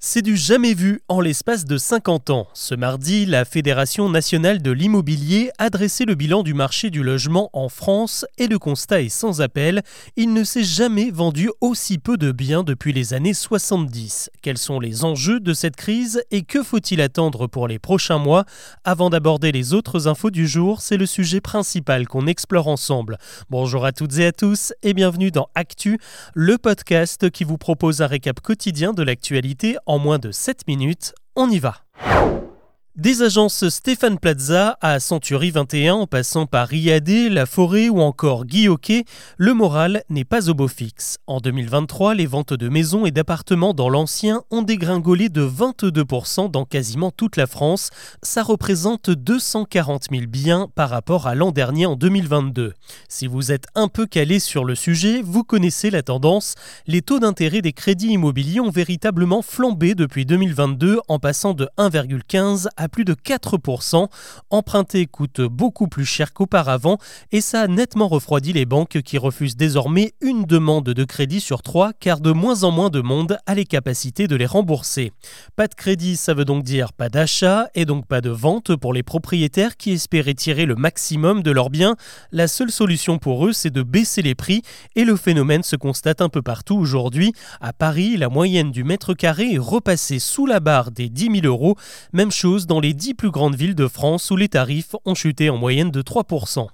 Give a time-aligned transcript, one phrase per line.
[0.00, 2.46] C'est du jamais vu en l'espace de 50 ans.
[2.54, 7.50] Ce mardi, la Fédération nationale de l'immobilier a dressé le bilan du marché du logement
[7.52, 9.82] en France et le constat est sans appel.
[10.14, 14.30] Il ne s'est jamais vendu aussi peu de biens depuis les années 70.
[14.40, 18.44] Quels sont les enjeux de cette crise et que faut-il attendre pour les prochains mois?
[18.84, 23.18] Avant d'aborder les autres infos du jour, c'est le sujet principal qu'on explore ensemble.
[23.50, 25.98] Bonjour à toutes et à tous et bienvenue dans Actu,
[26.34, 31.14] le podcast qui vous propose un récap quotidien de l'actualité en moins de 7 minutes.
[31.34, 31.78] On y va.
[32.98, 38.44] Des agences Stéphane Plaza à Century 21 en passant par Riadé, La Forêt ou encore
[38.44, 38.66] Guy
[39.36, 41.18] le moral n'est pas au beau fixe.
[41.28, 46.64] En 2023, les ventes de maisons et d'appartements dans l'ancien ont dégringolé de 22% dans
[46.64, 47.90] quasiment toute la France.
[48.24, 52.74] Ça représente 240 000 biens par rapport à l'an dernier en 2022.
[53.08, 56.56] Si vous êtes un peu calé sur le sujet, vous connaissez la tendance.
[56.88, 62.66] Les taux d'intérêt des crédits immobiliers ont véritablement flambé depuis 2022 en passant de 1,15
[62.76, 64.08] à plus de 4%.
[64.50, 66.98] Emprunter coûte beaucoup plus cher qu'auparavant
[67.32, 71.62] et ça a nettement refroidi les banques qui refusent désormais une demande de crédit sur
[71.62, 75.12] trois car de moins en moins de monde a les capacités de les rembourser.
[75.56, 78.92] Pas de crédit, ça veut donc dire pas d'achat et donc pas de vente pour
[78.92, 81.96] les propriétaires qui espéraient tirer le maximum de leurs biens.
[82.32, 84.62] La seule solution pour eux, c'est de baisser les prix
[84.96, 87.32] et le phénomène se constate un peu partout aujourd'hui.
[87.60, 91.46] À Paris, la moyenne du mètre carré est repassée sous la barre des 10 000
[91.46, 91.76] euros.
[92.12, 95.50] Même chose dans les dix plus grandes villes de France où les tarifs ont chuté
[95.50, 96.68] en moyenne de 3%.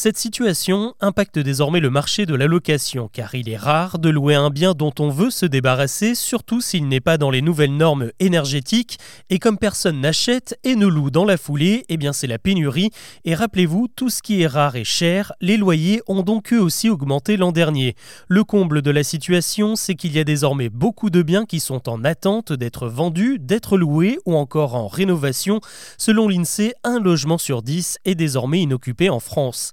[0.00, 4.36] Cette situation impacte désormais le marché de la location car il est rare de louer
[4.36, 8.12] un bien dont on veut se débarrasser, surtout s'il n'est pas dans les nouvelles normes
[8.20, 9.00] énergétiques.
[9.28, 12.92] Et comme personne n'achète et ne loue dans la foulée, eh bien c'est la pénurie.
[13.24, 16.88] Et rappelez-vous, tout ce qui est rare et cher, les loyers ont donc eux aussi
[16.88, 17.96] augmenté l'an dernier.
[18.28, 21.88] Le comble de la situation, c'est qu'il y a désormais beaucoup de biens qui sont
[21.88, 25.60] en attente d'être vendus, d'être loués ou encore en rénovation.
[25.96, 29.72] Selon l'INSEE, un logement sur dix est désormais inoccupé en France.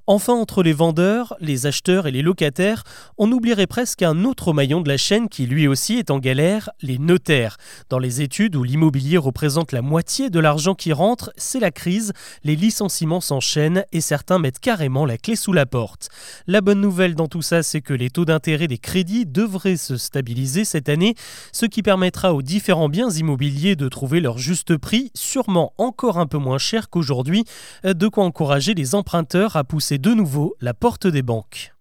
[0.13, 2.83] Enfin, entre les vendeurs, les acheteurs et les locataires,
[3.17, 6.69] on oublierait presque un autre maillon de la chaîne qui lui aussi est en galère,
[6.81, 7.55] les notaires.
[7.87, 12.11] Dans les études où l'immobilier représente la moitié de l'argent qui rentre, c'est la crise,
[12.43, 16.09] les licenciements s'enchaînent et certains mettent carrément la clé sous la porte.
[16.45, 19.95] La bonne nouvelle dans tout ça, c'est que les taux d'intérêt des crédits devraient se
[19.95, 21.15] stabiliser cette année,
[21.53, 26.27] ce qui permettra aux différents biens immobiliers de trouver leur juste prix, sûrement encore un
[26.27, 27.45] peu moins cher qu'aujourd'hui,
[27.85, 31.75] de quoi encourager les emprunteurs à pousser de nouveau la porte des banques.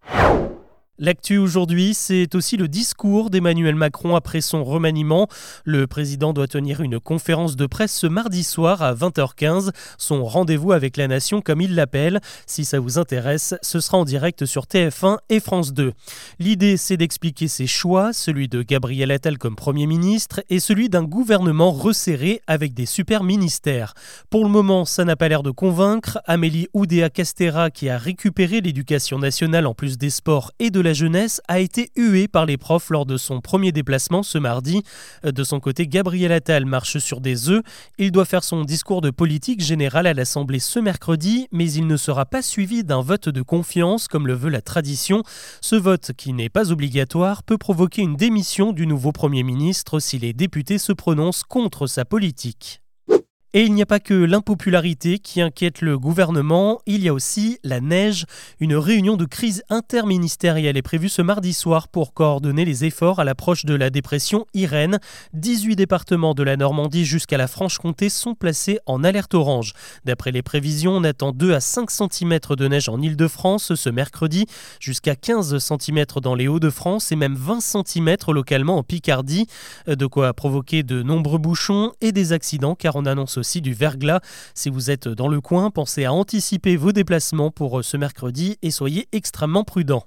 [1.03, 5.28] L'actu aujourd'hui, c'est aussi le discours d'Emmanuel Macron après son remaniement.
[5.65, 10.72] Le président doit tenir une conférence de presse ce mardi soir à 20h15, son rendez-vous
[10.72, 12.21] avec la nation comme il l'appelle.
[12.44, 15.94] Si ça vous intéresse, ce sera en direct sur TF1 et France 2.
[16.39, 21.05] L'idée, c'est d'expliquer ses choix, celui de Gabriel Attal comme Premier ministre et celui d'un
[21.05, 23.94] gouvernement resserré avec des super ministères.
[24.28, 26.19] Pour le moment, ça n'a pas l'air de convaincre.
[26.27, 30.95] Amélie Oudéa-Castera, qui a récupéré l'éducation nationale en plus des sports et de la la
[30.95, 34.83] jeunesse a été huée par les profs lors de son premier déplacement ce mardi.
[35.23, 37.62] De son côté, Gabriel Attal marche sur des œufs.
[37.99, 41.97] Il doit faire son discours de politique générale à l'Assemblée ce mercredi, mais il ne
[41.97, 45.23] sera pas suivi d'un vote de confiance comme le veut la tradition.
[45.61, 50.19] Ce vote, qui n'est pas obligatoire, peut provoquer une démission du nouveau Premier ministre si
[50.19, 52.83] les députés se prononcent contre sa politique.
[53.53, 57.59] Et il n'y a pas que l'impopularité qui inquiète le gouvernement, il y a aussi
[57.65, 58.25] la neige.
[58.61, 63.25] Une réunion de crise interministérielle est prévue ce mardi soir pour coordonner les efforts à
[63.25, 65.00] l'approche de la dépression Irène.
[65.33, 69.72] 18 départements de la Normandie jusqu'à la Franche-Comté sont placés en alerte orange.
[70.05, 74.47] D'après les prévisions, on attend 2 à 5 cm de neige en Ile-de-France ce mercredi,
[74.78, 79.49] jusqu'à 15 cm dans les Hauts-de-France et même 20 cm localement en Picardie.
[79.89, 84.21] De quoi provoquer de nombreux bouchons et des accidents car on annonce aussi du verglas.
[84.55, 88.71] Si vous êtes dans le coin, pensez à anticiper vos déplacements pour ce mercredi et
[88.71, 90.05] soyez extrêmement prudents.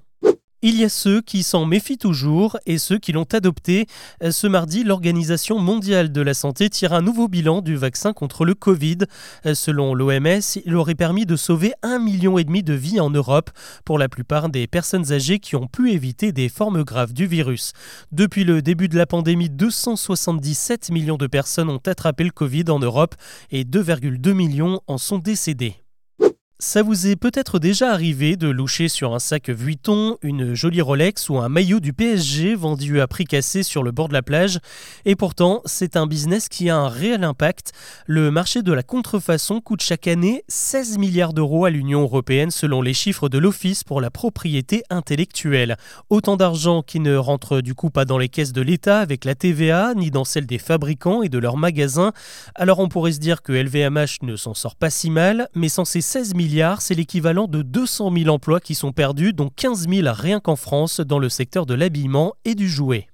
[0.66, 3.86] Il y a ceux qui s'en méfient toujours et ceux qui l'ont adopté.
[4.32, 8.54] Ce mardi, l'Organisation mondiale de la santé tire un nouveau bilan du vaccin contre le
[8.54, 9.00] Covid.
[9.56, 13.50] Selon l'OMS, il aurait permis de sauver un million et demi de vies en Europe,
[13.84, 17.74] pour la plupart des personnes âgées qui ont pu éviter des formes graves du virus.
[18.14, 22.80] Depuis le début de la pandémie, 277 millions de personnes ont attrapé le Covid en
[22.80, 23.16] Europe
[23.52, 25.83] et 2,2 millions en sont décédées.
[26.66, 31.28] Ça vous est peut-être déjà arrivé de loucher sur un sac Vuitton, une jolie Rolex
[31.28, 34.60] ou un maillot du PSG vendu à prix cassé sur le bord de la plage.
[35.04, 37.74] Et pourtant, c'est un business qui a un réel impact.
[38.08, 42.82] Le marché de la contrefaçon coûte chaque année 16 milliards d'euros à l'Union européenne selon
[42.82, 45.76] les chiffres de l'Office pour la propriété intellectuelle.
[46.10, 49.36] Autant d'argent qui ne rentre du coup pas dans les caisses de l'État avec la
[49.36, 52.14] TVA, ni dans celles des fabricants et de leurs magasins.
[52.56, 55.84] Alors on pourrait se dire que LVMH ne s'en sort pas si mal, mais sans
[55.84, 60.08] ces 16 milliards c'est l'équivalent de 200 000 emplois qui sont perdus, dont 15 000
[60.14, 63.08] rien qu'en France dans le secteur de l'habillement et du jouet.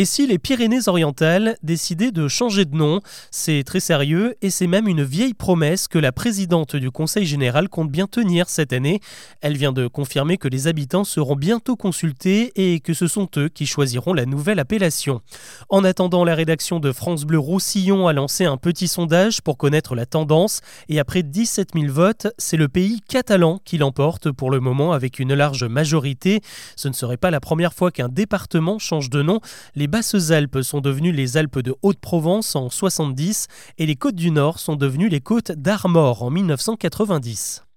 [0.00, 3.00] Et si les Pyrénées-Orientales décidaient de changer de nom?
[3.32, 7.68] C'est très sérieux et c'est même une vieille promesse que la présidente du Conseil général
[7.68, 9.00] compte bien tenir cette année.
[9.40, 13.48] Elle vient de confirmer que les habitants seront bientôt consultés et que ce sont eux
[13.48, 15.20] qui choisiront la nouvelle appellation.
[15.68, 19.96] En attendant, la rédaction de France Bleu Roussillon a lancé un petit sondage pour connaître
[19.96, 24.60] la tendance et après 17 000 votes, c'est le pays catalan qui l'emporte pour le
[24.60, 26.40] moment avec une large majorité.
[26.76, 29.40] Ce ne serait pas la première fois qu'un département change de nom.
[29.88, 33.46] Les Basses-Alpes sont devenues les Alpes de Haute-Provence en 70
[33.78, 37.67] et les Côtes du Nord sont devenues les Côtes d'Armor en 1990.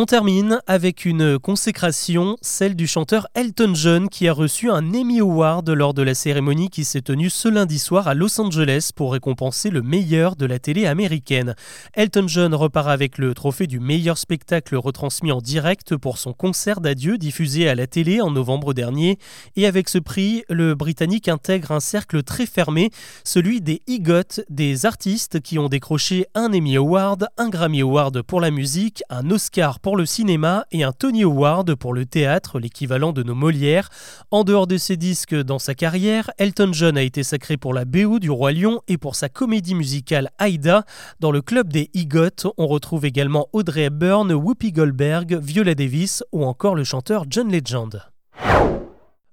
[0.00, 5.18] On termine avec une consécration, celle du chanteur Elton John qui a reçu un Emmy
[5.18, 9.12] Award lors de la cérémonie qui s'est tenue ce lundi soir à Los Angeles pour
[9.12, 11.56] récompenser le meilleur de la télé américaine.
[11.94, 16.80] Elton John repart avec le trophée du meilleur spectacle retransmis en direct pour son concert
[16.80, 19.18] d'adieu diffusé à la télé en novembre dernier.
[19.56, 22.90] Et avec ce prix, le Britannique intègre un cercle très fermé,
[23.24, 28.40] celui des EGOT, des artistes qui ont décroché un Emmy Award, un Grammy Award pour
[28.40, 32.60] la musique, un Oscar pour pour le cinéma et un Tony Award pour le théâtre,
[32.60, 33.88] l'équivalent de nos Molières.
[34.30, 37.86] En dehors de ses disques dans sa carrière, Elton John a été sacré pour la
[37.86, 40.84] BO du Roi Lion et pour sa comédie musicale Aida.
[41.20, 46.44] Dans le club des EGOT, on retrouve également Audrey Hepburn, Whoopi Goldberg, Viola Davis ou
[46.44, 48.02] encore le chanteur John Legend.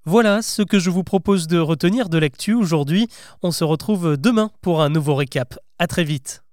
[0.06, 3.10] Voilà ce que je vous propose de retenir de l'actu aujourd'hui.
[3.44, 5.60] On se retrouve demain pour un nouveau récap.
[5.80, 6.45] À très vite.